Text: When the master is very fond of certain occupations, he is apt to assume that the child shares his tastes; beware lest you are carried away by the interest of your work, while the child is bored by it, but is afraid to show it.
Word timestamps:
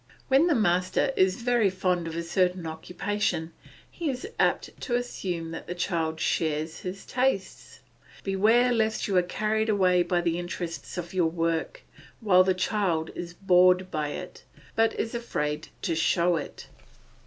When 0.29 0.47
the 0.47 0.55
master 0.55 1.13
is 1.15 1.43
very 1.43 1.69
fond 1.69 2.07
of 2.07 2.25
certain 2.25 2.65
occupations, 2.65 3.51
he 3.91 4.09
is 4.09 4.27
apt 4.39 4.71
to 4.81 4.95
assume 4.95 5.51
that 5.51 5.67
the 5.67 5.75
child 5.75 6.19
shares 6.19 6.79
his 6.79 7.05
tastes; 7.05 7.81
beware 8.23 8.71
lest 8.73 9.07
you 9.07 9.15
are 9.17 9.21
carried 9.21 9.69
away 9.69 10.01
by 10.01 10.21
the 10.21 10.39
interest 10.39 10.97
of 10.97 11.13
your 11.13 11.29
work, 11.29 11.83
while 12.19 12.43
the 12.43 12.55
child 12.55 13.11
is 13.13 13.35
bored 13.35 13.91
by 13.91 14.07
it, 14.07 14.43
but 14.75 14.99
is 14.99 15.13
afraid 15.13 15.67
to 15.83 15.93
show 15.93 16.35
it. 16.35 16.67